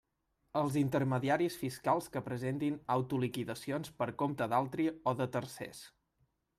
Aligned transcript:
Els 0.61 0.77
intermediaris 0.81 1.57
fiscals 1.65 2.09
que 2.17 2.23
presentin 2.31 2.81
autoliquidacions 2.97 3.95
per 4.03 4.11
compte 4.25 4.51
d'altri 4.55 4.93
o 5.13 5.19
de 5.23 5.33
tercers. 5.41 5.89